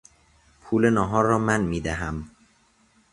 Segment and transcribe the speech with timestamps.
[0.61, 2.29] پول ناهار را من میدهم.